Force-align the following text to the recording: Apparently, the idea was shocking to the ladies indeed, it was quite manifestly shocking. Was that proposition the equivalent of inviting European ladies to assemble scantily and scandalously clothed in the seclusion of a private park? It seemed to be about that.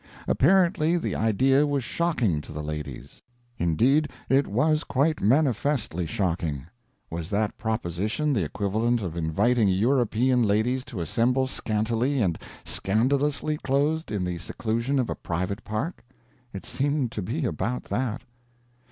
Apparently, 0.27 0.97
the 0.97 1.13
idea 1.13 1.67
was 1.67 1.83
shocking 1.83 2.41
to 2.41 2.51
the 2.51 2.63
ladies 2.63 3.21
indeed, 3.59 4.09
it 4.29 4.47
was 4.47 4.83
quite 4.83 5.21
manifestly 5.21 6.07
shocking. 6.07 6.65
Was 7.11 7.29
that 7.29 7.55
proposition 7.59 8.33
the 8.33 8.43
equivalent 8.43 9.03
of 9.03 9.15
inviting 9.15 9.67
European 9.67 10.41
ladies 10.41 10.83
to 10.85 11.01
assemble 11.01 11.45
scantily 11.45 12.19
and 12.19 12.39
scandalously 12.65 13.57
clothed 13.57 14.09
in 14.09 14.25
the 14.25 14.39
seclusion 14.39 14.97
of 14.97 15.07
a 15.11 15.15
private 15.15 15.63
park? 15.63 16.03
It 16.51 16.65
seemed 16.65 17.11
to 17.11 17.21
be 17.21 17.45
about 17.45 17.83
that. 17.83 18.23